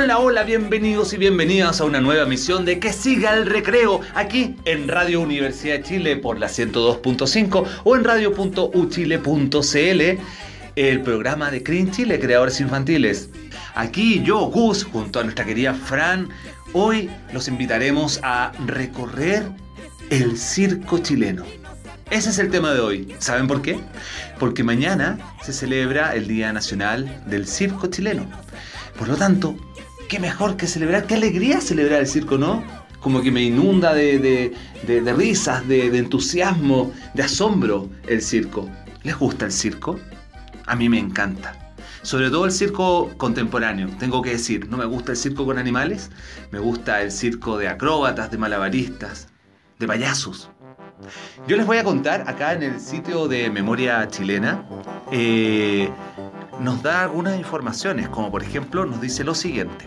[0.00, 4.54] Hola, hola, bienvenidos y bienvenidas a una nueva emisión de Que siga el recreo aquí
[4.64, 10.20] en Radio Universidad de Chile por la 102.5 o en radio.uchile.cl,
[10.76, 13.30] el programa de Clean Chile, Creadores Infantiles.
[13.74, 16.28] Aquí yo, Gus, junto a nuestra querida Fran,
[16.74, 19.48] hoy los invitaremos a recorrer
[20.10, 21.44] el circo chileno.
[22.08, 23.16] Ese es el tema de hoy.
[23.18, 23.80] ¿Saben por qué?
[24.38, 28.30] Porque mañana se celebra el Día Nacional del Circo Chileno.
[28.96, 29.56] Por lo tanto,
[30.08, 32.64] qué mejor que celebrar, qué alegría celebrar el circo, ¿no?
[33.00, 34.18] Como que me inunda de,
[34.82, 38.68] de, risas, de, entusiasmo, de asombro el circo.
[39.04, 40.00] ¿Les gusta el circo?
[40.66, 41.54] A mí me encanta.
[42.02, 46.10] Sobre todo el circo contemporáneo, tengo que decir, no me gusta el circo con animales,
[46.50, 49.28] me gusta el circo de acróbatas, de malabaristas,
[49.78, 50.50] de payasos.
[51.46, 54.64] Yo les voy a contar acá en el sitio de Memoria Chilena,
[55.12, 55.90] eh,
[56.60, 59.86] nos da algunas informaciones, como por ejemplo nos dice lo siguiente.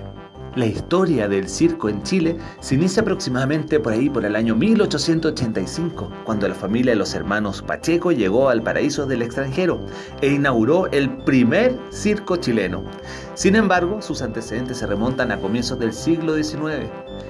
[0.56, 6.12] La historia del circo en Chile se inicia aproximadamente por ahí por el año 1885,
[6.26, 9.80] cuando la familia de los hermanos Pacheco llegó al paraíso del extranjero
[10.22, 12.84] e inauguró el primer circo chileno.
[13.34, 16.90] Sin embargo, sus antecedentes se remontan a comienzos del siglo XIX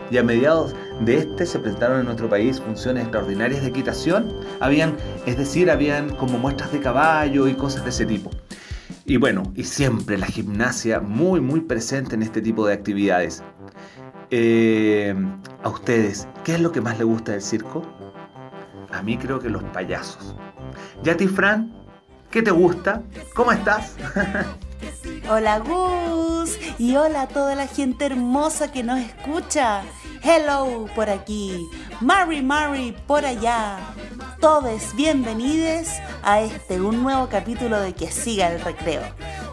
[0.09, 4.97] y a mediados de este se presentaron en nuestro país funciones extraordinarias de equitación, habían,
[5.27, 8.31] es decir, habían como muestras de caballo y cosas de ese tipo.
[9.05, 13.43] Y bueno, y siempre la gimnasia muy, muy presente en este tipo de actividades.
[14.29, 15.13] Eh,
[15.63, 17.83] a ustedes, ¿qué es lo que más les gusta del circo?
[18.91, 20.35] A mí creo que los payasos.
[21.03, 21.73] ¿Y a ti, Fran?
[22.29, 23.03] ¿Qué te gusta?
[23.35, 23.95] ¿Cómo estás?
[25.29, 29.81] hola Gus y hola a toda la gente hermosa que nos escucha.
[30.23, 31.67] Hello por aquí,
[31.99, 33.79] Mary Mary por allá.
[34.39, 35.87] Todos bienvenidos
[36.21, 39.01] a este un nuevo capítulo de Que siga el recreo.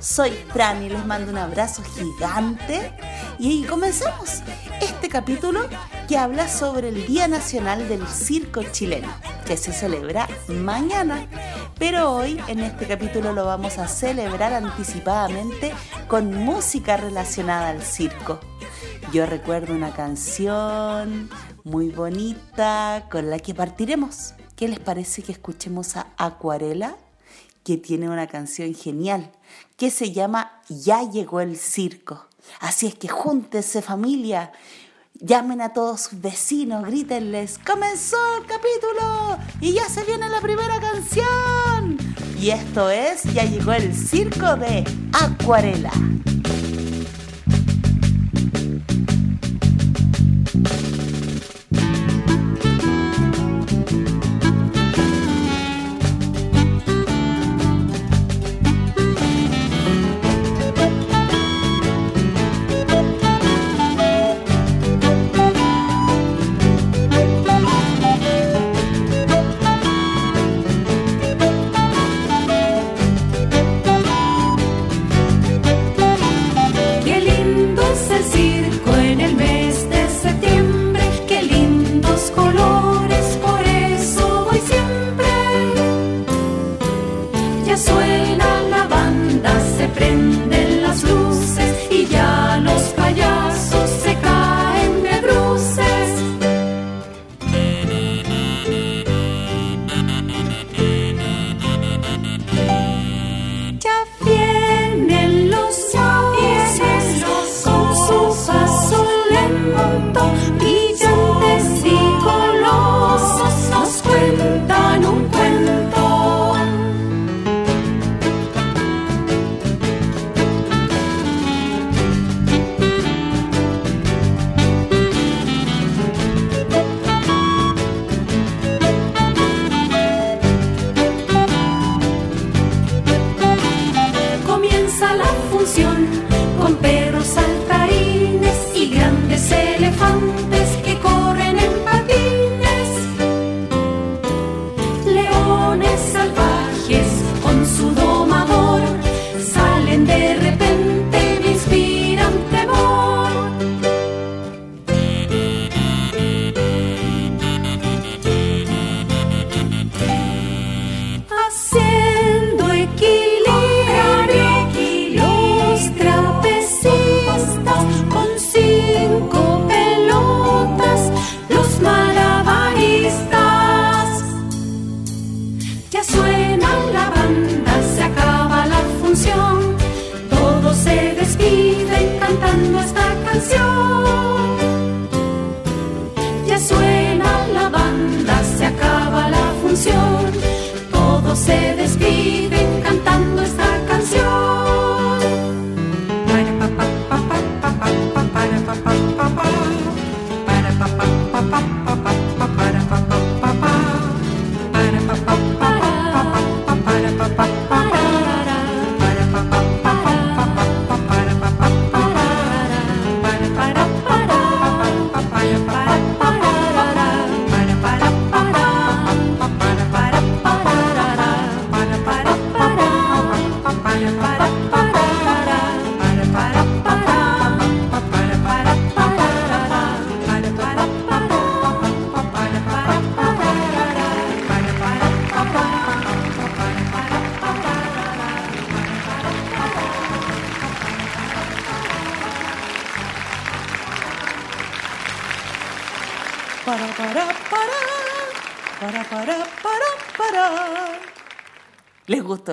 [0.00, 2.92] Soy Fran y les mando un abrazo gigante
[3.38, 4.42] y comenzamos
[4.80, 5.60] este capítulo
[6.06, 9.08] que habla sobre el Día Nacional del Circo Chileno,
[9.44, 11.26] que se celebra mañana.
[11.80, 15.72] Pero hoy en este capítulo lo vamos a celebrar anticipadamente
[16.06, 18.38] con música relacionada al circo.
[19.12, 21.28] Yo recuerdo una canción
[21.64, 24.34] muy bonita con la que partiremos.
[24.54, 26.96] ¿Qué les parece que escuchemos a Acuarela?
[27.64, 29.32] Que tiene una canción genial
[29.78, 32.26] que se llama Ya llegó el circo.
[32.60, 34.52] Así es que júntense familia,
[35.14, 40.80] llamen a todos sus vecinos, grítenles, comenzó el capítulo y ya se viene la primera
[40.80, 41.96] canción.
[42.38, 45.92] Y esto es Ya llegó el circo de Acuarela.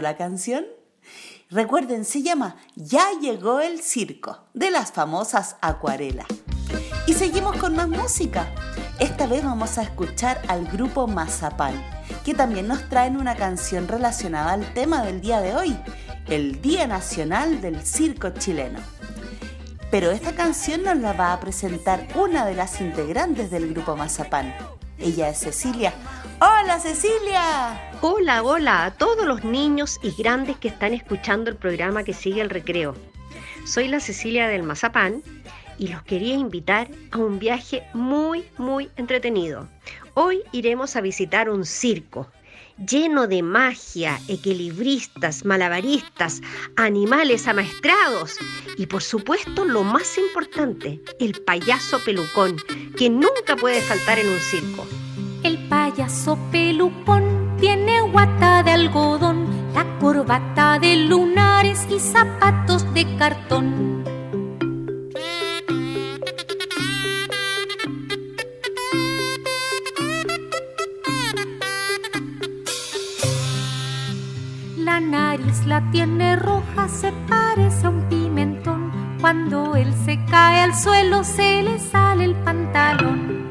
[0.01, 0.65] La canción?
[1.49, 6.25] Recuerden, se llama Ya llegó el circo, de las famosas acuarelas.
[7.07, 8.47] Y seguimos con más música.
[8.99, 11.83] Esta vez vamos a escuchar al grupo Mazapán,
[12.23, 15.77] que también nos traen una canción relacionada al tema del día de hoy,
[16.27, 18.79] el Día Nacional del Circo Chileno.
[19.91, 24.55] Pero esta canción nos la va a presentar una de las integrantes del grupo Mazapán.
[24.97, 25.93] Ella es Cecilia.
[26.41, 27.91] ¡Hola Cecilia!
[28.01, 32.41] Hola, hola a todos los niños y grandes que están escuchando el programa que sigue
[32.41, 32.93] el recreo.
[33.65, 35.23] Soy la Cecilia del Mazapán
[35.77, 39.69] y los quería invitar a un viaje muy, muy entretenido.
[40.13, 42.27] Hoy iremos a visitar un circo
[42.77, 46.41] lleno de magia, equilibristas, malabaristas,
[46.75, 48.37] animales amaestrados
[48.77, 52.57] y por supuesto lo más importante, el payaso pelucón,
[52.97, 54.85] que nunca puede faltar en un circo.
[55.45, 59.45] El payaso pelucón tiene guata de algodón,
[59.75, 64.03] la corbata de lunares y zapatos de cartón.
[74.77, 78.91] La nariz la tiene roja, se parece a un pimentón.
[79.21, 83.44] Cuando él se cae al suelo, se le sale el pantalón.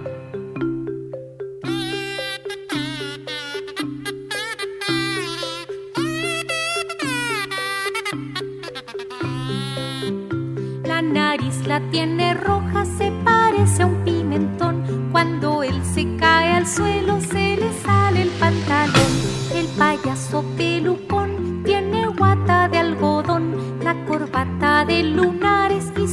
[11.12, 15.08] Nariz la tiene roja, se parece a un pimentón.
[15.12, 19.12] Cuando él se cae al suelo, se le sale el pantalón.
[19.54, 26.03] El payaso pelucón tiene guata de algodón, la corbata de lunares y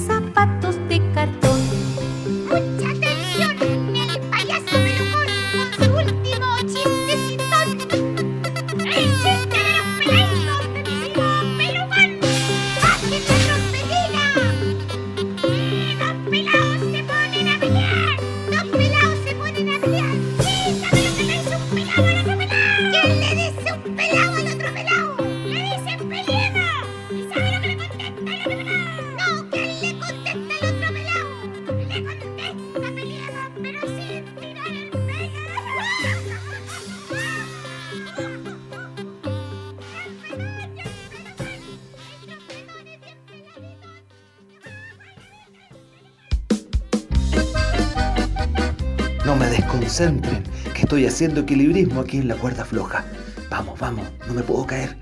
[51.11, 53.06] haciendo equilibrismo aquí en la cuerda floja.
[53.49, 54.95] Vamos, vamos, no me puedo caer.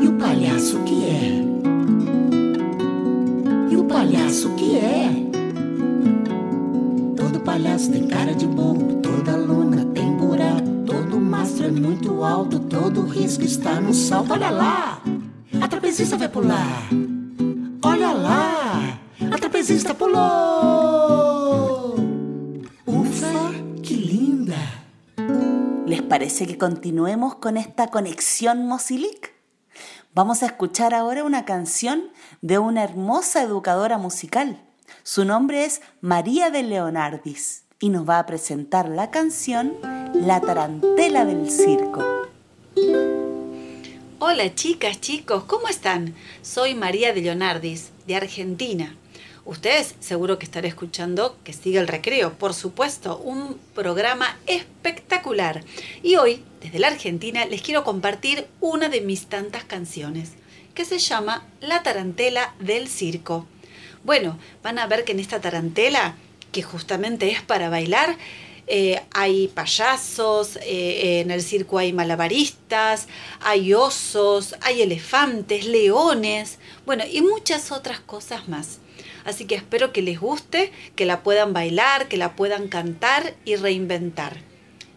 [0.00, 1.42] E o palhaço que é?
[3.70, 5.10] E o palhaço que é?
[7.16, 8.83] Todo palhaço tem cara de bobo,
[11.84, 14.32] muito alto, todo o risco está no salto.
[14.32, 15.02] Olha lá,
[15.60, 16.88] a trapezista vai pular.
[17.82, 18.98] Olha lá,
[19.30, 20.24] a trapezista pulou.
[22.86, 24.56] Ufa, que linda.
[25.86, 29.34] ¿Les parece que continuemos con esta conexión Mosilic?
[30.14, 32.04] Vamos a escuchar ahora una canción
[32.40, 34.62] de una hermosa educadora musical.
[35.02, 39.74] Su nombre es María de Leonardis y nos va a presentar la canción
[40.14, 42.04] la tarantela del circo.
[44.20, 46.14] Hola chicas, chicos, ¿cómo están?
[46.40, 48.96] Soy María de Leonardis, de Argentina.
[49.44, 55.64] Ustedes seguro que estarán escuchando que sigue el recreo, por supuesto, un programa espectacular.
[56.02, 60.32] Y hoy, desde la Argentina, les quiero compartir una de mis tantas canciones,
[60.74, 63.46] que se llama La tarantela del circo.
[64.04, 66.14] Bueno, van a ver que en esta tarantela,
[66.52, 68.16] que justamente es para bailar,
[68.66, 73.08] eh, hay payasos, eh, en el circo hay malabaristas,
[73.40, 78.78] hay osos, hay elefantes, leones, bueno, y muchas otras cosas más.
[79.24, 83.56] Así que espero que les guste, que la puedan bailar, que la puedan cantar y
[83.56, 84.36] reinventar.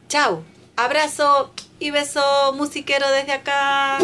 [0.10, 0.44] Chao,
[0.76, 4.00] abrazo y beso musiquero desde acá.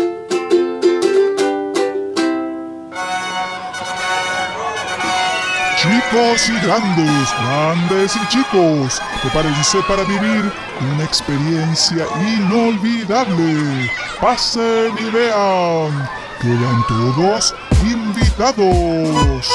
[5.84, 10.50] Chicos y grandes, grandes y chicos, prepárense para vivir
[10.94, 13.92] una experiencia inolvidable.
[14.22, 16.10] Pasen y vean,
[16.42, 19.50] quedan todos invitados.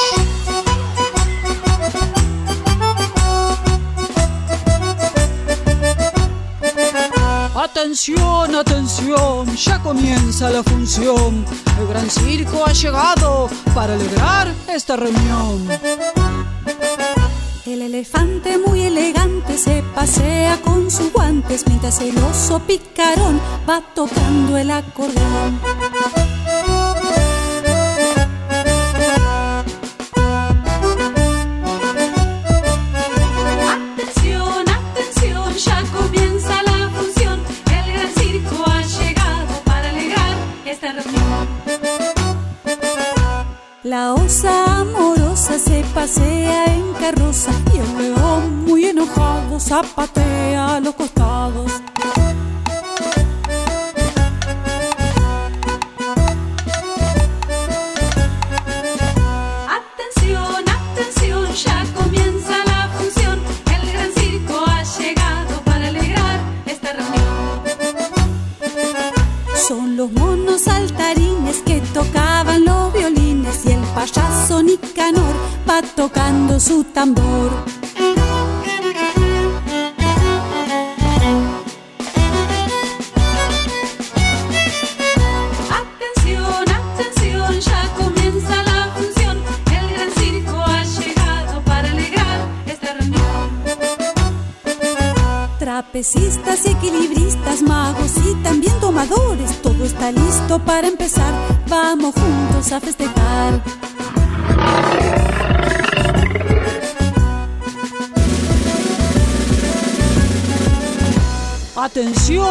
[7.71, 11.45] Atención, atención, ya comienza la función.
[11.79, 15.69] El gran circo ha llegado para alegrar esta reunión.
[17.67, 24.57] El elefante muy elegante se pasea con sus guantes mientras el oso picarón va tocando
[24.57, 25.61] el acordeón.
[46.09, 51.18] Pasea en carroza y el león muy enojado zapatea los costados.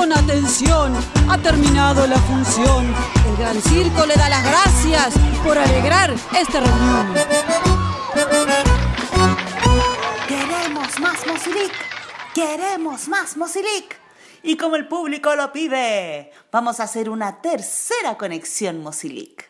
[0.07, 2.85] Atención, atención, ha terminado la función.
[3.27, 7.13] El gran circo le da las gracias por alegrar esta reunión.
[10.27, 11.73] Queremos más Mozilic.
[12.33, 13.99] Queremos más Mozilic.
[14.43, 19.49] Y como el público lo pide, vamos a hacer una tercera conexión Mozilic.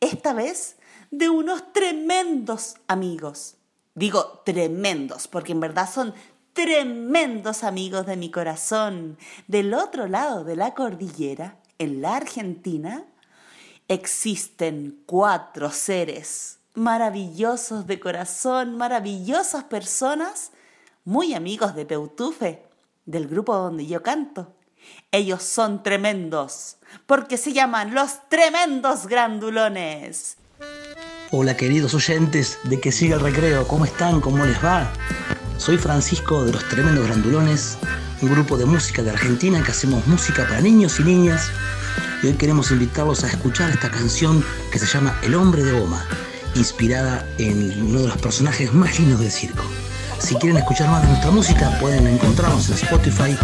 [0.00, 0.78] Esta vez
[1.12, 3.54] de unos tremendos amigos.
[3.94, 6.14] Digo tremendos, porque en verdad son
[6.52, 9.18] tremendos amigos de mi corazón.
[9.46, 13.04] Del otro lado de la cordillera, en la Argentina,
[13.88, 20.52] existen cuatro seres maravillosos de corazón, maravillosas personas,
[21.04, 22.62] muy amigos de Peutufe,
[23.04, 24.54] del grupo donde yo canto.
[25.10, 30.38] Ellos son tremendos, porque se llaman los tremendos grandulones.
[31.30, 34.20] Hola queridos oyentes de Que Siga el Recreo, ¿cómo están?
[34.20, 34.92] ¿Cómo les va?
[35.58, 37.78] Soy Francisco de los Tremendos Grandulones,
[38.20, 41.50] un grupo de música de Argentina que hacemos música para niños y niñas.
[42.22, 46.04] Y hoy queremos invitarlos a escuchar esta canción que se llama El Hombre de Goma,
[46.54, 49.62] inspirada en uno de los personajes más lindos del circo.
[50.18, 53.36] Si quieren escuchar más de nuestra música, pueden encontrarnos en Spotify,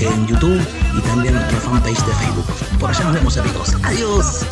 [0.00, 0.60] en YouTube
[0.96, 2.46] y también en nuestra fanpage de Facebook.
[2.78, 3.74] Por allá nos vemos amigos.
[3.82, 4.44] Adiós.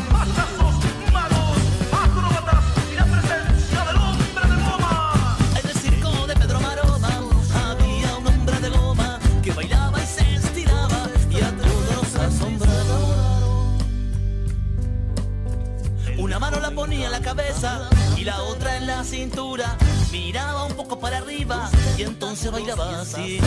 [18.26, 19.78] La otra en la cintura.
[20.10, 23.38] Miraba un poco para arriba y entonces bailaba así.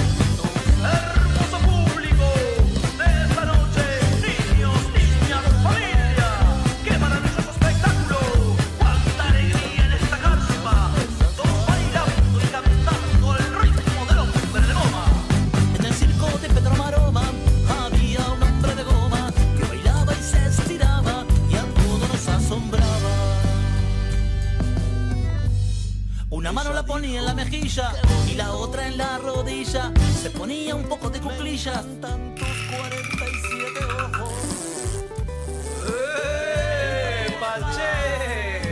[27.19, 27.91] En la mejilla
[28.27, 29.91] y la otra en la rodilla.
[30.21, 31.85] Se ponía un poco de cuclillas.
[32.01, 34.33] Tantos 47 ojos.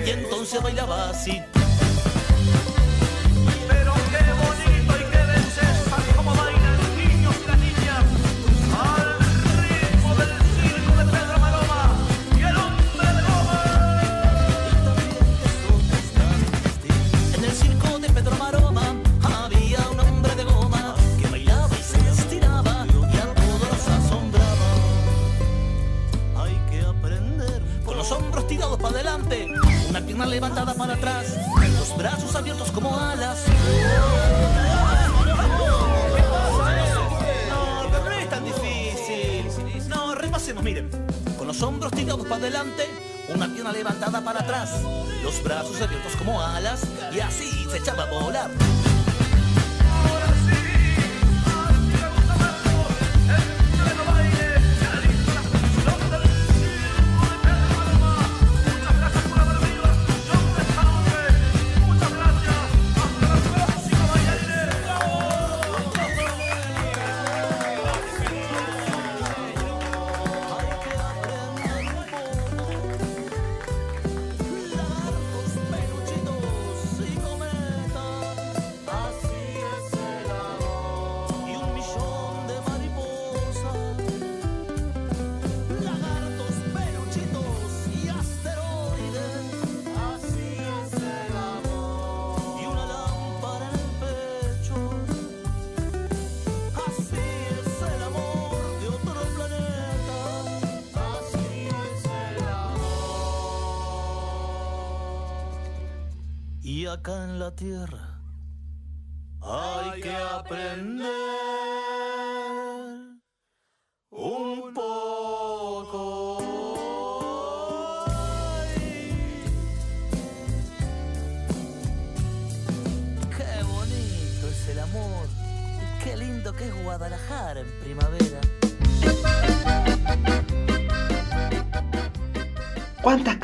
[0.05, 1.41] Y entonces bailaba así.
[107.07, 108.19] Acá en la tierra.
[109.41, 111.16] Hay que aprender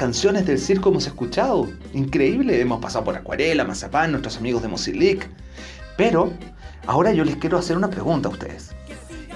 [0.03, 1.69] canciones del circo hemos escuchado?
[1.93, 5.29] Increíble, hemos pasado por Acuarela, Mazapán, nuestros amigos de Mozilic.
[5.95, 6.33] Pero
[6.87, 8.75] ahora yo les quiero hacer una pregunta a ustedes.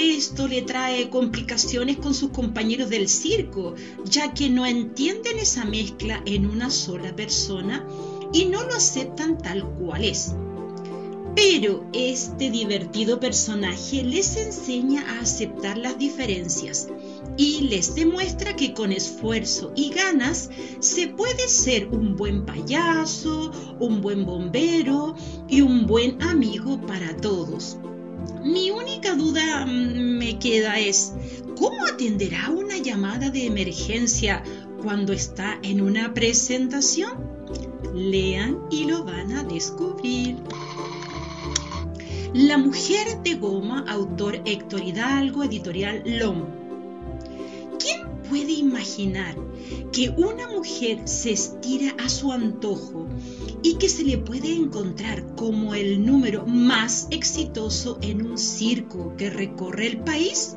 [0.00, 6.22] Esto le trae complicaciones con sus compañeros del circo, ya que no entienden esa mezcla
[6.24, 7.84] en una sola persona
[8.32, 10.36] y no lo aceptan tal cual es.
[11.34, 16.86] Pero este divertido personaje les enseña a aceptar las diferencias
[17.36, 24.00] y les demuestra que con esfuerzo y ganas se puede ser un buen payaso, un
[24.00, 25.16] buen bombero
[25.48, 27.78] y un buen amigo para todos.
[28.42, 31.12] Mi única duda mm, me queda es,
[31.56, 34.42] ¿cómo atenderá una llamada de emergencia
[34.82, 37.12] cuando está en una presentación?
[37.94, 40.36] Lean y lo van a descubrir.
[42.34, 46.57] La mujer de goma, autor Héctor Hidalgo, editorial LOM.
[48.28, 49.36] ¿Quién puede imaginar
[49.92, 53.06] que una mujer se estira a su antojo
[53.62, 59.30] y que se le puede encontrar como el número más exitoso en un circo que
[59.30, 60.56] recorre el país?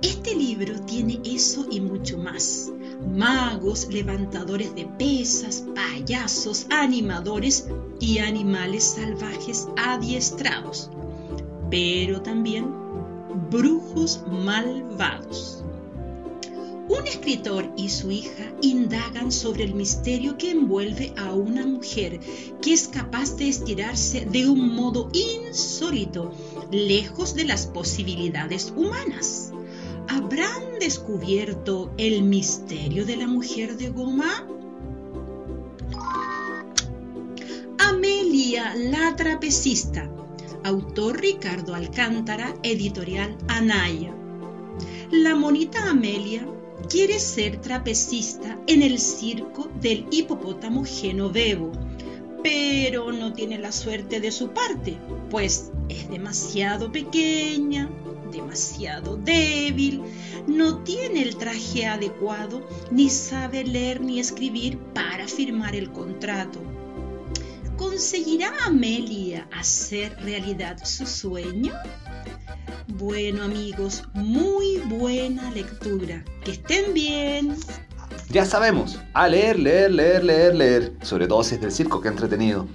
[0.00, 2.72] Este libro tiene eso y mucho más.
[3.14, 7.66] Magos, levantadores de pesas, payasos, animadores
[8.00, 10.90] y animales salvajes adiestrados.
[11.70, 12.66] pero también
[13.50, 15.61] brujos malvados.
[16.92, 22.20] Un escritor y su hija indagan sobre el misterio que envuelve a una mujer
[22.60, 26.32] que es capaz de estirarse de un modo insólito,
[26.70, 29.54] lejos de las posibilidades humanas.
[30.06, 34.46] ¿Habrán descubierto el misterio de la mujer de goma?
[37.78, 40.10] Amelia la trapecista.
[40.62, 44.14] Autor Ricardo Alcántara, editorial Anaya.
[45.10, 46.46] La monita Amelia
[46.92, 51.72] quiere ser trapecista en el circo del hipopótamo Genovebo,
[52.42, 54.98] pero no tiene la suerte de su parte,
[55.30, 57.90] pues es demasiado pequeña,
[58.30, 60.02] demasiado débil,
[60.46, 66.60] no tiene el traje adecuado, ni sabe leer ni escribir para firmar el contrato.
[67.78, 71.72] ¿Conseguirá Amelia hacer realidad su sueño?
[72.88, 76.24] Bueno amigos, muy buena lectura.
[76.44, 77.56] Que estén bien.
[78.28, 80.92] Ya sabemos, a leer, leer, leer, leer, leer.
[81.02, 82.66] Sobre todo del circo, que entretenido.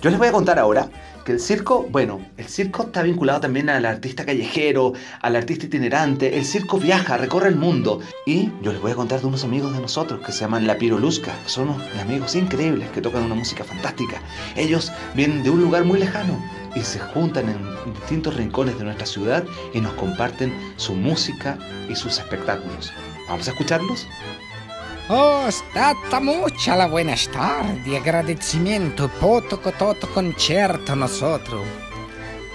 [0.00, 0.90] Yo les voy a contar ahora
[1.24, 6.36] que el circo, bueno, el circo está vinculado también al artista callejero, al artista itinerante.
[6.38, 8.00] El circo viaja, recorre el mundo.
[8.26, 10.78] Y yo les voy a contar de unos amigos de nosotros que se llaman La
[10.78, 11.32] Pirolusca.
[11.46, 11.68] Son
[12.00, 14.20] amigos increíbles que tocan una música fantástica.
[14.56, 16.42] Ellos vienen de un lugar muy lejano
[16.74, 21.58] y se juntan en distintos rincones de nuestra ciudad y nos comparten su música
[21.88, 22.92] y sus espectáculos.
[23.28, 24.06] ¿Vamos a escucharlos?
[25.08, 31.62] Oh, stata mucha la buenas tardes, agradecimiento por todo todo concierto nosotros.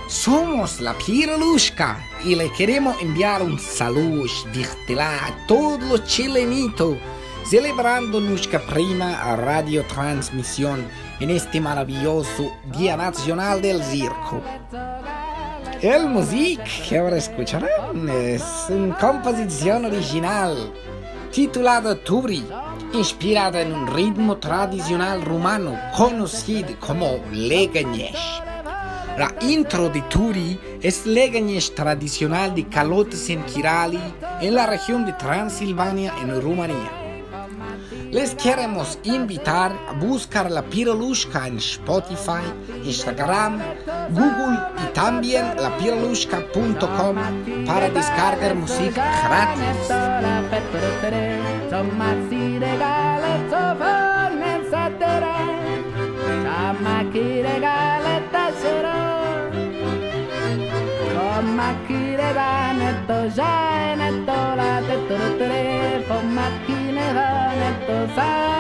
[0.07, 6.97] Somos la Piralushka y le queremos enviar un saludo virtual a todos los chilenitos
[7.49, 10.85] celebrando nuestra prima radiotransmisión
[11.19, 14.41] en este maravilloso Día Nacional del Circo.
[15.81, 20.73] El música que ahora escucharán es una composición original
[21.31, 22.43] titulada Turi,
[22.93, 28.15] inspirada en un ritmo tradicional rumano conocido como Legañez.
[29.17, 33.99] La intro de Turi es Legañez tradicional de calotes en Kirali,
[34.41, 37.06] en la región de Transilvania, en Rumanía.
[38.11, 42.43] Les queremos invitar a buscar la Pirolushka en Spotify,
[42.85, 43.59] Instagram,
[44.11, 47.15] Google y también lapirolushka.com
[47.65, 49.91] para descargar música gratis.
[68.17, 68.56] fast.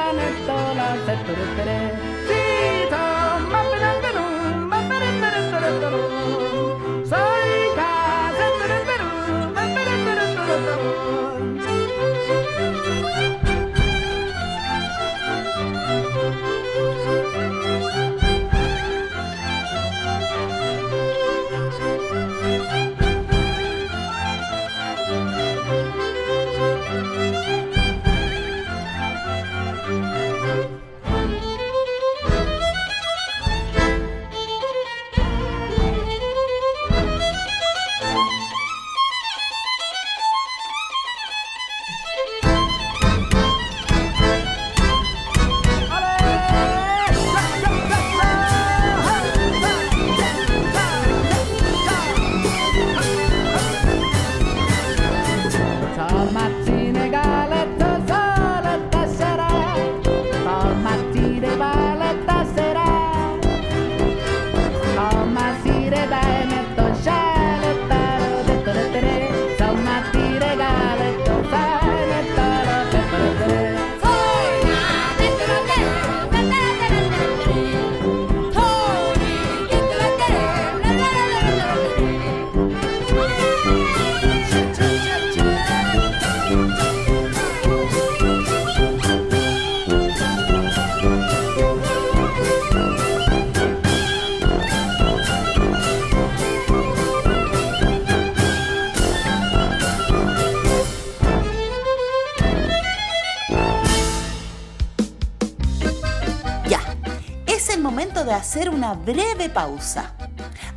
[108.65, 110.13] Una breve pausa.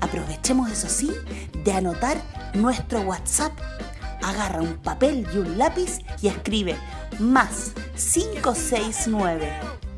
[0.01, 1.11] Aprovechemos, eso sí,
[1.65, 2.19] de anotar
[2.55, 3.53] nuestro WhatsApp.
[4.23, 6.77] Agarra un papel y un lápiz y escribe
[7.19, 9.51] más 569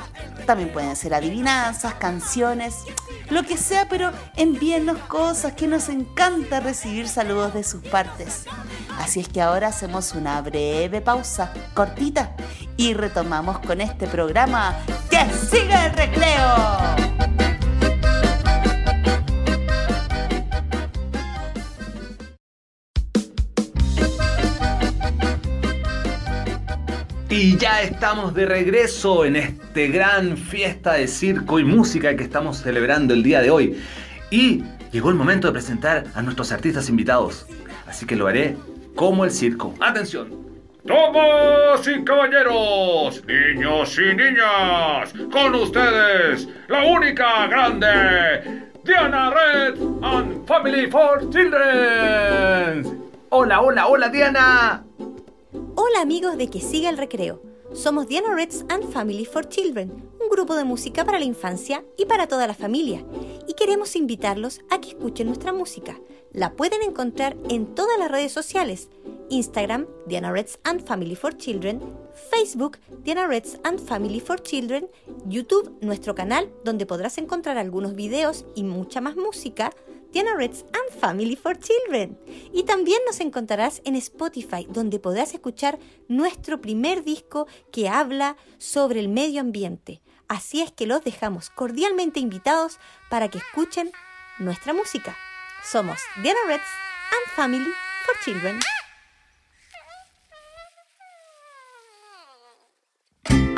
[0.46, 2.76] También pueden ser adivinanzas, canciones,
[3.30, 8.46] lo que sea, pero envíennos cosas que nos encanta recibir saludos de sus partes.
[9.00, 12.36] Así es que ahora hacemos una breve pausa, cortita,
[12.78, 14.78] y retomamos con este programa
[15.10, 17.47] ¡Que siga el recreo!
[27.40, 32.58] Y ya estamos de regreso en este gran fiesta de circo y música que estamos
[32.58, 33.80] celebrando el día de hoy.
[34.32, 37.46] Y llegó el momento de presentar a nuestros artistas invitados.
[37.86, 38.58] Así que lo haré
[38.96, 39.76] como el circo.
[39.80, 40.32] ¡Atención!
[40.84, 50.88] Damas y caballeros, niños y niñas, con ustedes, la única grande, Diana Red and Family
[50.90, 52.98] for Children.
[53.30, 54.84] Hola, hola, hola Diana.
[55.80, 57.40] Hola amigos de Que Siga el Recreo.
[57.72, 62.06] Somos Diana Reds and Family for Children, un grupo de música para la infancia y
[62.06, 63.06] para toda la familia.
[63.48, 66.02] Y queremos invitarlos a que escuchen nuestra música.
[66.34, 68.90] La pueden encontrar en todas las redes sociales.
[69.30, 71.80] Instagram, Diana Reds and Family for Children,
[72.32, 74.90] Facebook, Diana Reds and Family for Children,
[75.28, 79.72] YouTube, nuestro canal donde podrás encontrar algunos videos y mucha más música,
[80.12, 82.18] Diana Reds and Family for Children.
[82.54, 89.00] Y también nos encontrarás en Spotify, donde podrás escuchar nuestro primer disco que habla sobre
[89.00, 90.02] el medio ambiente.
[90.28, 93.92] Así es que los dejamos cordialmente invitados para que escuchen
[94.40, 95.18] nuestra música.
[95.64, 96.64] Somos Diana Reds
[97.12, 97.72] and Family
[98.06, 98.60] for Children.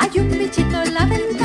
[0.00, 1.39] Hay un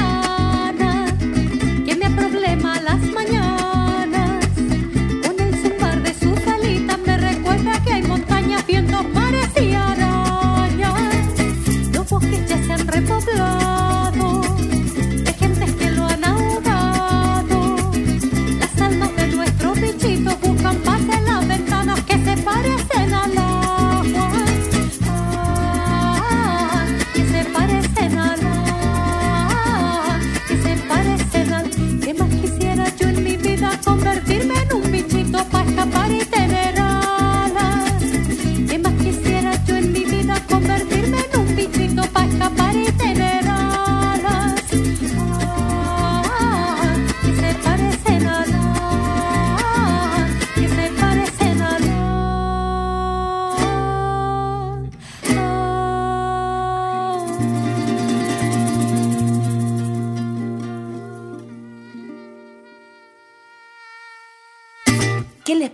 [13.25, 13.64] 次喽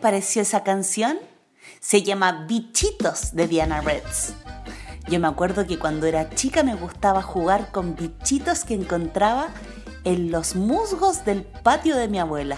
[0.02, 1.20] pareció esa canción?
[1.80, 4.34] Se llama Bichitos de Diana Reds.
[5.08, 9.50] Yo me acuerdo que cuando era chica me gustaba jugar con bichitos que encontraba
[10.04, 12.58] en los musgos del patio de mi abuela.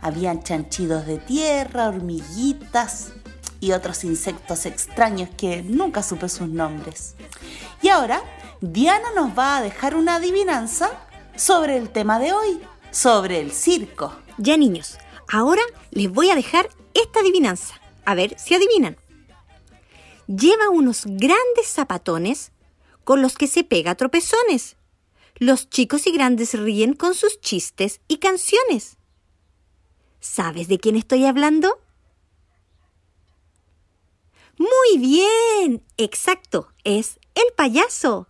[0.00, 3.12] Habían chanchidos de tierra, hormiguitas
[3.60, 7.14] y otros insectos extraños que nunca supe sus nombres.
[7.80, 8.22] Y ahora,
[8.60, 10.90] Diana nos va a dejar una adivinanza
[11.36, 14.14] sobre el tema de hoy, sobre el circo.
[14.38, 14.98] Ya niños,
[15.32, 17.80] ahora les voy a dejar esta adivinanza.
[18.04, 18.96] A ver si adivinan.
[20.26, 22.52] Lleva unos grandes zapatones
[23.04, 24.76] con los que se pega tropezones.
[25.36, 28.98] Los chicos y grandes ríen con sus chistes y canciones.
[30.20, 31.80] ¿Sabes de quién estoy hablando?
[34.58, 38.28] Muy bien, exacto, es el payaso.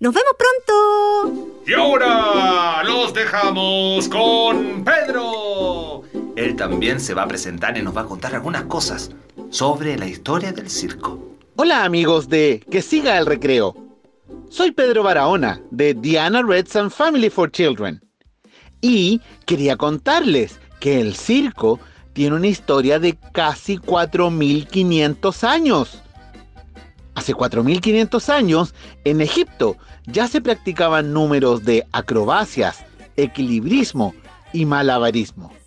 [0.00, 1.62] Nos vemos pronto.
[1.66, 5.99] Y ahora los dejamos con Pedro.
[6.40, 9.10] Él también se va a presentar y nos va a contar algunas cosas
[9.50, 11.36] sobre la historia del circo.
[11.56, 13.76] Hola amigos de Que siga el recreo.
[14.48, 18.00] Soy Pedro Barahona de Diana Reds and Family for Children.
[18.80, 21.78] Y quería contarles que el circo
[22.14, 26.00] tiene una historia de casi 4.500 años.
[27.16, 28.74] Hace 4.500 años,
[29.04, 29.76] en Egipto
[30.06, 32.78] ya se practicaban números de acrobacias,
[33.16, 34.14] equilibrismo
[34.54, 35.59] y malabarismo.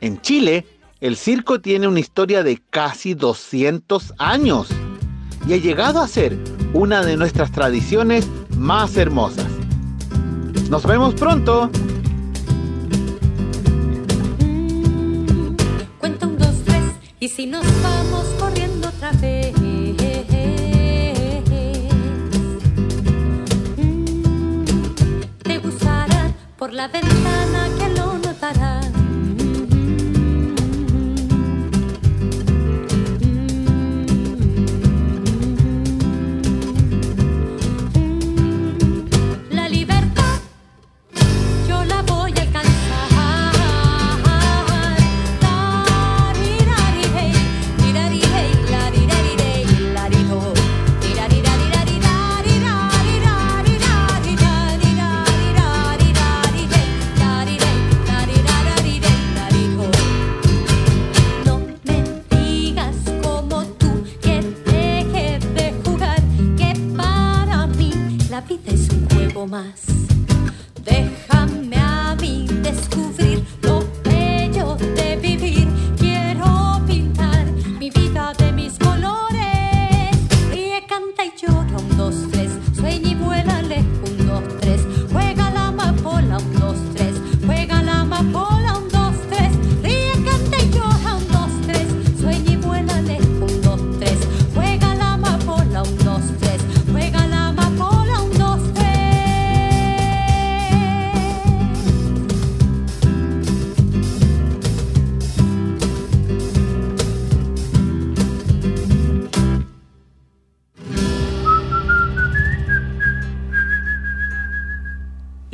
[0.00, 0.66] En Chile,
[1.00, 4.68] el circo tiene una historia de casi 200 años
[5.48, 6.38] y ha llegado a ser
[6.74, 9.46] una de nuestras tradiciones más hermosas.
[10.68, 11.70] Nos vemos pronto.
[15.98, 16.30] Cuento
[17.20, 19.54] Y si nos vamos corriendo otra vez,
[25.42, 27.65] te gustará por la ventana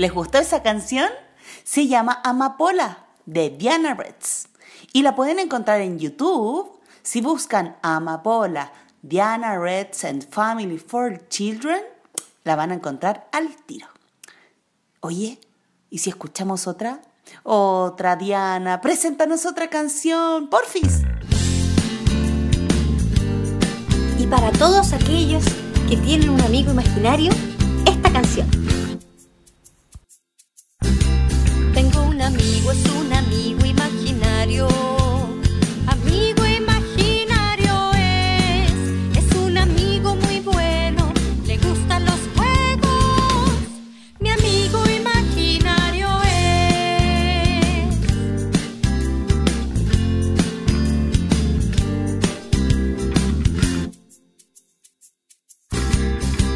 [0.03, 1.09] ¿Les gustó esa canción?
[1.63, 4.49] Se llama Amapola de Diana Retz
[4.93, 11.83] y la pueden encontrar en YouTube si buscan Amapola, Diana Retz and Family for Children,
[12.43, 13.87] la van a encontrar al tiro.
[14.99, 15.39] Oye,
[15.89, 17.01] ¿y si escuchamos otra?
[17.45, 21.03] Otra, Diana, preséntanos otra canción, porfis.
[24.19, 25.45] Y para todos aquellos
[25.89, 27.31] que tienen un amigo imaginario,
[27.87, 28.72] esta canción.
[32.71, 34.69] Es un amigo imaginario.
[35.87, 38.73] Amigo imaginario es,
[39.17, 41.13] es un amigo muy bueno,
[41.45, 43.53] le gustan los juegos.
[44.21, 47.97] Mi amigo imaginario es.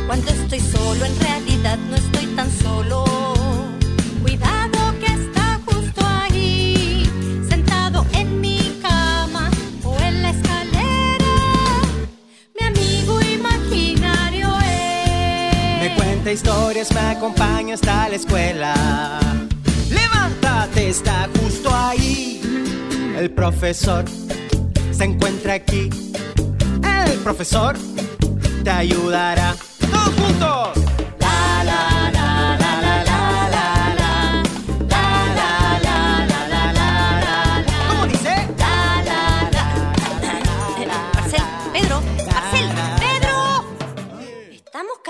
[0.06, 3.25] Cuando estoy solo, en realidad no estoy tan solo.
[16.36, 18.74] Historias, me acompaña hasta la escuela.
[19.88, 22.42] Levántate, está justo ahí.
[23.16, 24.04] El profesor
[24.90, 25.88] se encuentra aquí.
[27.06, 27.74] El profesor
[28.62, 29.56] te ayudará.
[29.90, 31.05] ¡Todos juntos!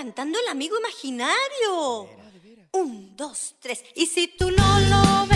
[0.07, 2.09] Cantando el amigo imaginario.
[2.71, 3.83] Un, dos, tres.
[3.97, 5.36] Y si tú no lo ves,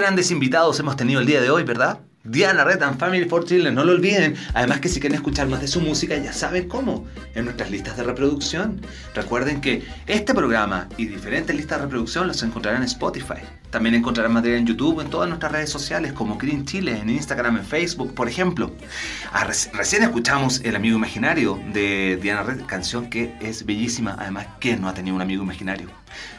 [0.00, 2.00] grandes invitados hemos tenido el día de hoy, ¿verdad?
[2.22, 4.34] Diana Red and Family for Children, no lo olviden.
[4.52, 7.96] Además que si quieren escuchar más de su música ya saben cómo, en nuestras listas
[7.96, 8.82] de reproducción.
[9.14, 13.40] Recuerden que este programa y diferentes listas de reproducción los encontrarán en Spotify.
[13.70, 17.56] También encontrarán material en YouTube, en todas nuestras redes sociales como Green Chile, en Instagram,
[17.56, 18.70] en Facebook, por ejemplo.
[19.32, 24.16] Ah, reci- recién escuchamos El Amigo Imaginario de Diana Red, canción que es bellísima.
[24.18, 25.88] Además, ¿quién no ha tenido un amigo imaginario?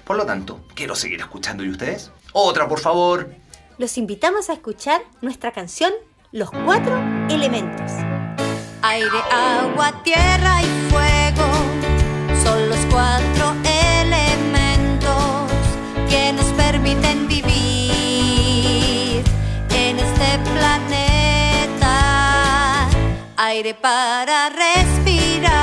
[0.03, 1.63] Por lo tanto, quiero seguir escuchando.
[1.63, 2.11] ¿Y ustedes?
[2.33, 3.33] Otra, por favor.
[3.81, 5.91] Los invitamos a escuchar nuestra canción
[6.31, 6.99] Los Cuatro
[7.31, 7.91] Elementos.
[8.83, 11.47] Aire, agua, tierra y fuego
[12.43, 13.55] son los cuatro
[13.97, 15.51] elementos
[16.07, 19.23] que nos permiten vivir
[19.71, 21.97] en este planeta.
[23.37, 25.60] Aire para respirar,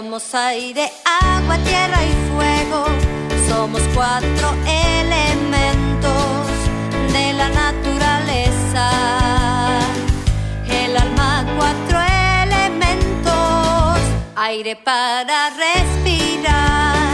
[0.00, 2.86] Somos aire, agua, tierra y fuego.
[3.46, 6.46] Somos cuatro elementos
[7.12, 8.90] de la naturaleza.
[10.66, 11.89] El alma, cuatro.
[14.50, 17.04] Aire para respirar.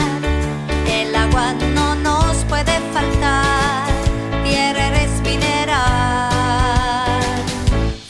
[0.89, 3.89] El agua no nos puede faltar.
[4.43, 6.31] Tierra eres mineral.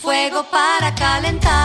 [0.00, 1.56] Fuego para calentar.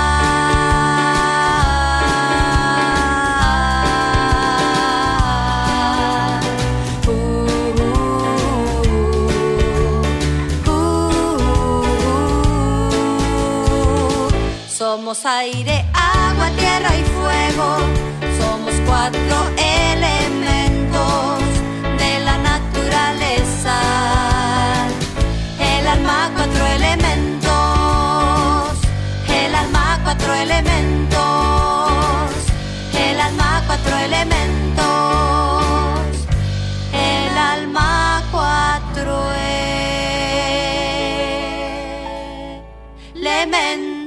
[14.67, 15.90] Somos aire, agua, tierra y
[17.51, 21.43] Somos cuatro elementos
[21.99, 23.77] de la naturaleza.
[25.59, 27.51] El alma, cuatro elementos.
[29.27, 31.19] El alma, cuatro elementos.
[32.97, 34.85] El alma, cuatro elementos.
[36.93, 39.33] El alma, cuatro
[43.13, 44.00] elementos.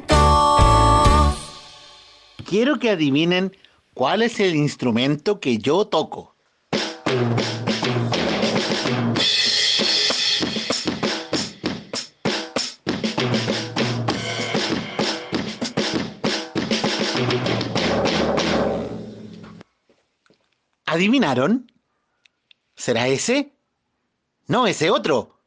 [2.55, 3.57] Quiero que adivinen
[3.95, 6.37] cuál es el instrumento que yo toco.
[20.87, 21.73] ¿Adivinaron?
[22.77, 23.53] ¿Será ese?
[24.47, 25.41] No, ese otro.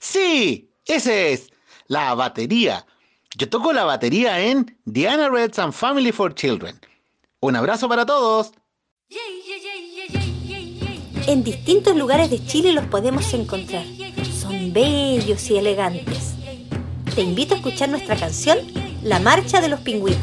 [0.00, 1.52] Sí, ese es
[1.86, 2.84] la batería.
[3.36, 6.78] Yo toco la batería en Diana Reds and Family for Children.
[7.40, 8.52] Un abrazo para todos.
[11.26, 13.84] En distintos lugares de Chile los podemos encontrar.
[14.40, 16.34] Son bellos y elegantes.
[17.16, 18.58] Te invito a escuchar nuestra canción,
[19.02, 20.20] La Marcha de los Pingüinos.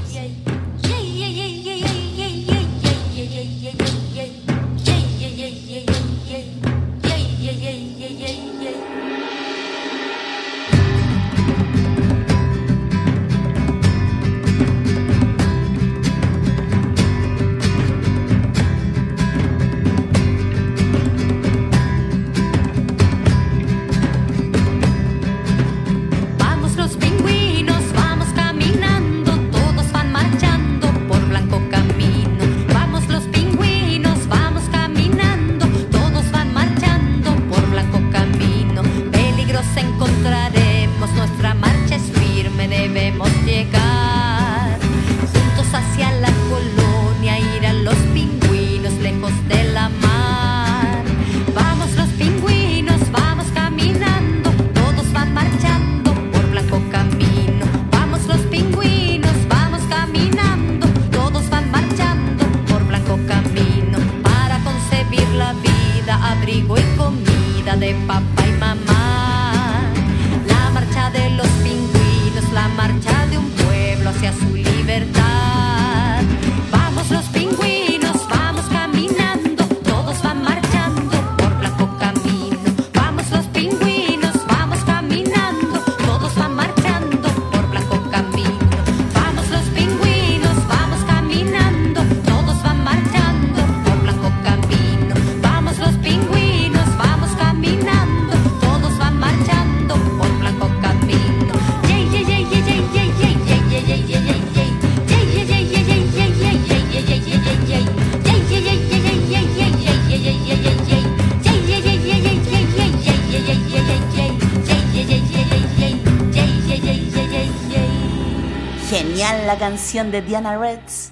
[119.62, 121.12] Canción de Diana Reds.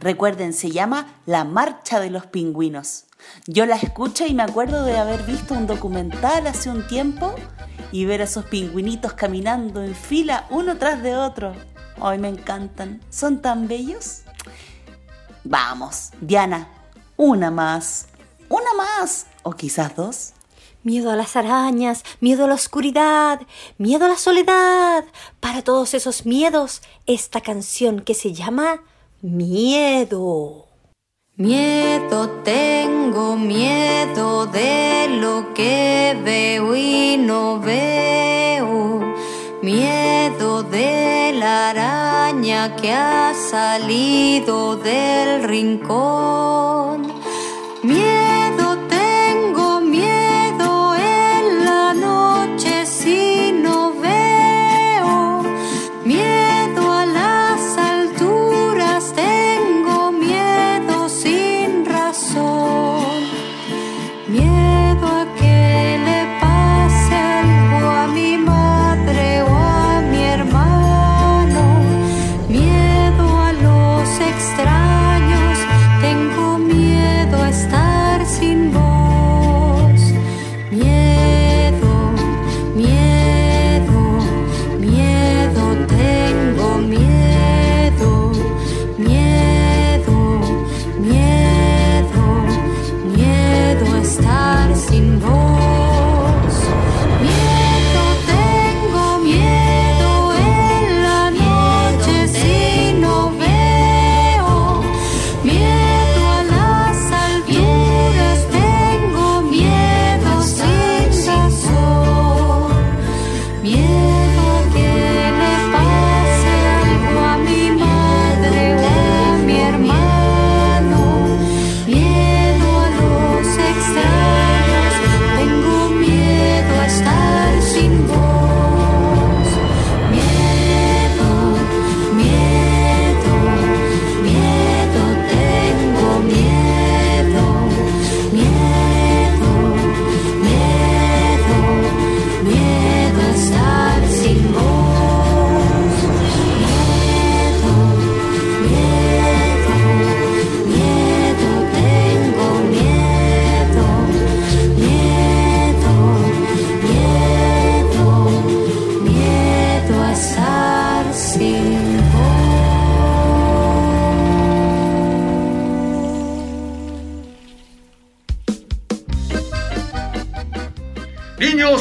[0.00, 3.04] Recuerden, se llama La Marcha de los Pingüinos.
[3.46, 7.34] Yo la escucho y me acuerdo de haber visto un documental hace un tiempo
[7.92, 11.52] y ver a esos pingüinitos caminando en fila uno tras de otro.
[12.00, 13.02] Ay, me encantan.
[13.10, 14.22] ¿Son tan bellos?
[15.44, 16.68] Vamos, Diana,
[17.18, 18.06] una más.
[18.48, 19.26] Una más.
[19.42, 20.32] O quizás dos.
[20.82, 23.42] Miedo a las arañas, miedo a la oscuridad,
[23.76, 25.04] miedo a la soledad.
[25.38, 28.82] Para todos esos miedos, esta canción que se llama
[29.20, 30.64] Miedo.
[31.36, 39.00] Miedo tengo, miedo de lo que veo y no veo.
[39.62, 46.99] Miedo de la araña que ha salido del rincón.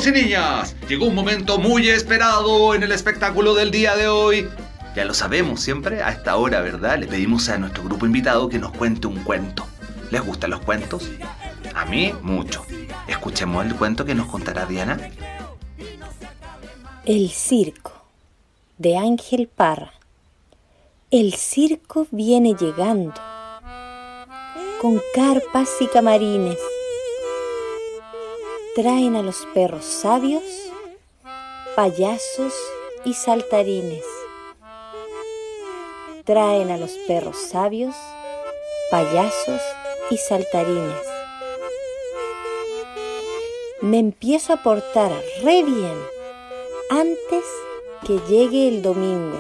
[0.10, 4.49] Y niñas, llegó un momento muy esperado en el espectáculo del día de hoy.
[4.95, 6.97] Ya lo sabemos siempre, a esta hora, ¿verdad?
[6.97, 9.68] Le pedimos a nuestro grupo invitado que nos cuente un cuento.
[10.10, 11.10] ¿Les gustan los cuentos?
[11.76, 12.66] A mí, mucho.
[13.07, 14.99] Escuchemos el cuento que nos contará Diana.
[17.05, 17.93] El circo
[18.78, 19.93] de Ángel Parra.
[21.12, 23.14] El circo viene llegando
[24.82, 26.57] con carpas y camarines.
[28.76, 30.43] Traen a los perros sabios,
[31.76, 32.53] payasos
[33.03, 34.05] y saltarines.
[36.24, 37.95] Traen a los perros sabios,
[38.91, 39.59] payasos
[40.11, 41.01] y saltarines.
[43.82, 45.11] Me empiezo a portar
[45.41, 45.97] re bien
[46.91, 47.43] antes
[48.05, 49.39] que llegue el domingo.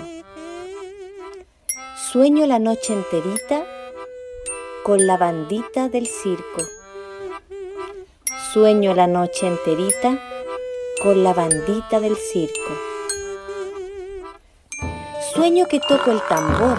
[2.11, 3.63] Sueño la noche enterita
[4.83, 6.78] con la bandita del circo.
[8.53, 10.17] Sueño la noche enterita
[11.03, 12.71] con la bandita del circo.
[15.35, 16.75] Sueño que toco el tambor,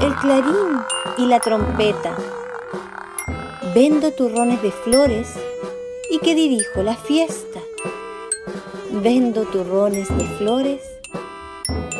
[0.00, 0.80] el clarín
[1.16, 2.16] y la trompeta.
[3.72, 5.28] Vendo turrones de flores
[6.10, 7.60] y que dirijo la fiesta.
[8.90, 10.82] Vendo turrones de flores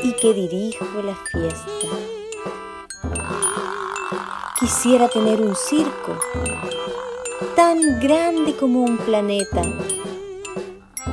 [0.03, 1.87] y que dirijo la fiesta.
[4.59, 6.18] Quisiera tener un circo
[7.55, 9.62] tan grande como un planeta,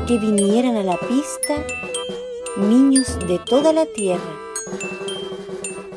[0.07, 1.65] que vinieran a la pista
[2.57, 4.21] niños de toda la tierra,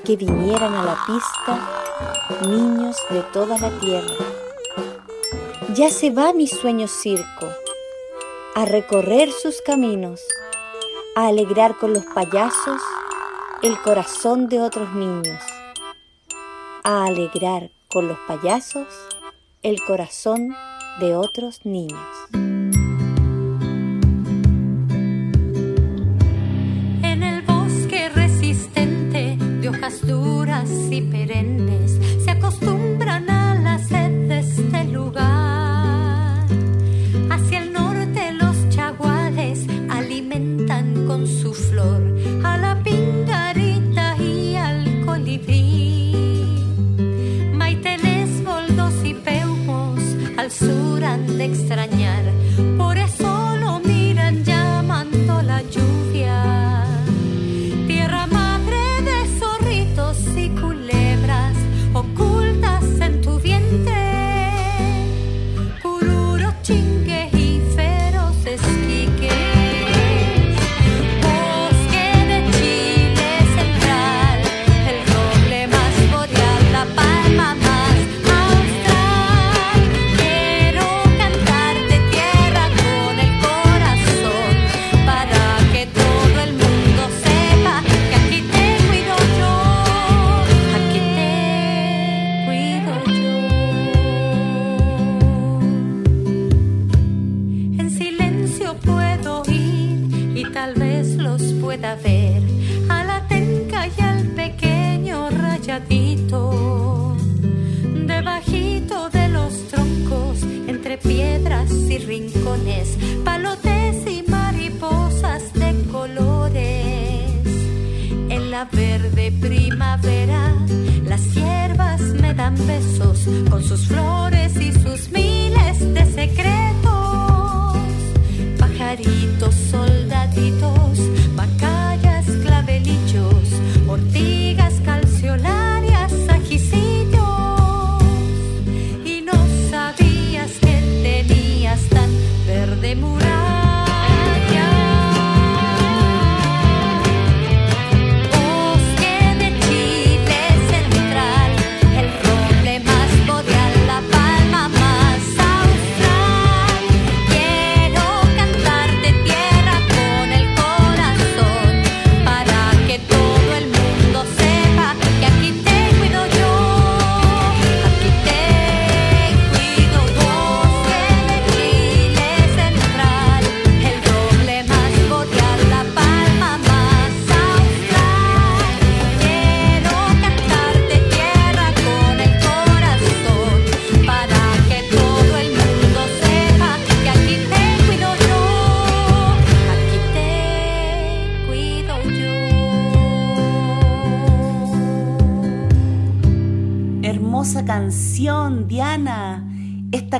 [0.04, 4.14] que vinieran a la pista niños de toda la tierra.
[5.74, 7.46] Ya se va mi sueño circo
[8.56, 10.20] a recorrer sus caminos,
[11.14, 12.80] a alegrar con los payasos
[13.62, 15.40] el corazón de otros niños,
[16.82, 18.86] a alegrar con los payasos
[19.66, 20.54] el corazón
[21.00, 21.98] de otros niños.
[27.02, 31.85] En el bosque resistente de hojas duras y perennes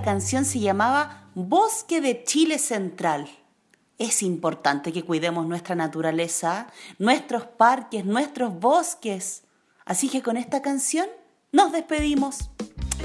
[0.07, 3.29] canción se llamaba Bosque de Chile Central.
[3.99, 6.69] Es importante que cuidemos nuestra naturaleza,
[7.01, 9.43] nuestros parques, nuestros bosques.
[9.85, 11.09] Así que con esta canción
[11.51, 12.51] nos despedimos.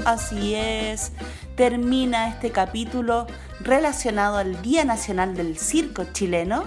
[0.04, 1.10] Así es,
[1.56, 3.26] termina este capítulo
[3.58, 6.62] relacionado al Día Nacional del Circo Chileno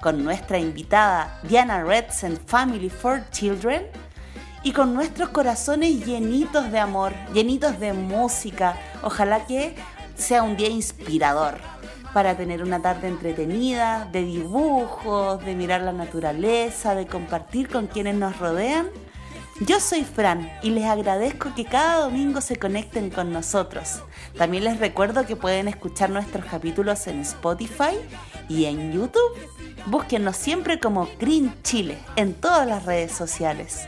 [0.00, 4.05] con nuestra invitada Diana Redsen Family for Children
[4.66, 8.76] y con nuestros corazones llenitos de amor, llenitos de música.
[9.04, 9.76] Ojalá que
[10.16, 11.58] sea un día inspirador
[12.12, 18.16] para tener una tarde entretenida, de dibujos, de mirar la naturaleza, de compartir con quienes
[18.16, 18.88] nos rodean.
[19.60, 24.00] Yo soy Fran y les agradezco que cada domingo se conecten con nosotros.
[24.36, 27.94] También les recuerdo que pueden escuchar nuestros capítulos en Spotify
[28.48, 29.38] y en YouTube.
[29.86, 33.86] Búsquennos siempre como Green Chile en todas las redes sociales.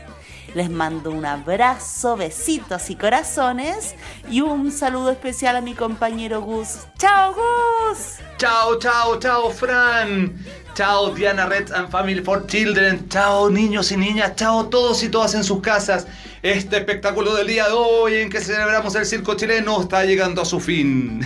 [0.55, 3.95] Les mando un abrazo, besitos y corazones
[4.29, 6.79] y un saludo especial a mi compañero Gus.
[6.97, 8.17] ¡Chao, Gus!
[8.37, 10.35] Chao, chao, chao, Fran.
[10.73, 13.09] Chao, Diana Red and Family for Children.
[13.09, 14.35] Chao, niños y niñas.
[14.35, 16.07] Chao, todos y todas en sus casas.
[16.41, 20.45] Este espectáculo del día de hoy en que celebramos el circo chileno está llegando a
[20.45, 21.19] su fin.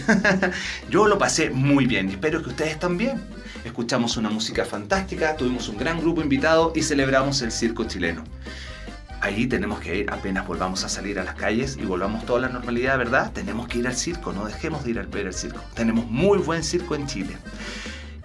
[0.89, 3.21] Yo lo pasé muy bien espero que ustedes también.
[3.63, 8.23] Escuchamos una música fantástica, tuvimos un gran grupo invitado y celebramos el circo chileno.
[9.23, 12.49] Ahí tenemos que ir, apenas volvamos a salir a las calles y volvamos toda la
[12.49, 13.31] normalidad, ¿verdad?
[13.31, 15.61] Tenemos que ir al circo, no dejemos de ir al circo.
[15.75, 17.37] Tenemos muy buen circo en Chile.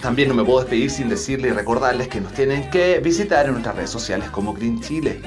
[0.00, 3.52] También no me puedo despedir sin decirles y recordarles que nos tienen que visitar en
[3.52, 5.20] nuestras redes sociales como Green Chile.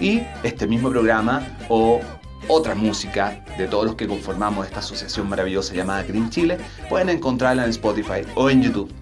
[0.00, 2.00] Y este mismo programa o
[2.48, 7.64] otra música de todos los que conformamos esta asociación maravillosa llamada Green Chile pueden encontrarla
[7.64, 8.92] en Spotify o en YouTube.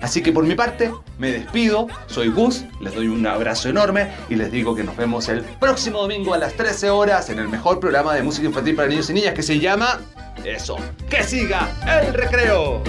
[0.00, 4.36] Así que por mi parte me despido, soy Gus, les doy un abrazo enorme y
[4.36, 7.80] les digo que nos vemos el próximo domingo a las 13 horas en el mejor
[7.80, 10.00] programa de música infantil para niños y niñas que se llama...
[10.44, 10.76] Eso,
[11.08, 11.68] que siga
[12.00, 12.82] el recreo.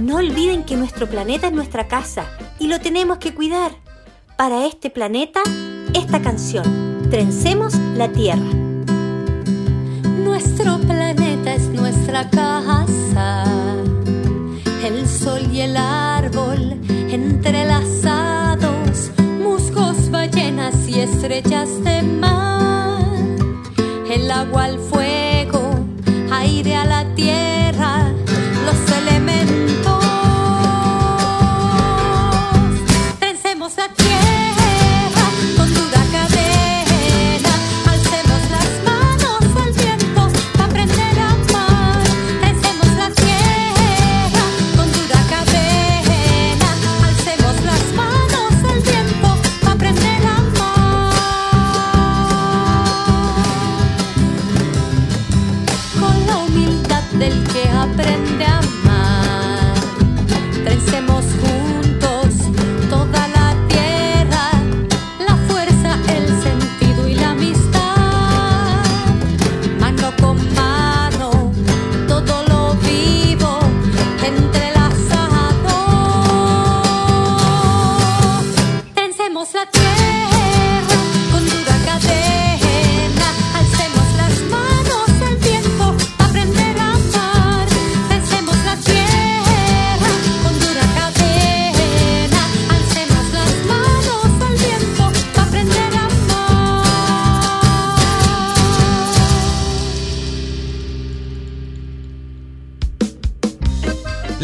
[0.00, 2.24] No olviden que nuestro planeta es nuestra casa
[2.58, 3.72] y lo tenemos que cuidar.
[4.36, 5.42] Para este planeta,
[5.94, 8.50] esta canción, Trencemos la Tierra.
[10.24, 13.44] Nuestro planeta es nuestra casa.
[14.84, 16.03] El sol y el árbol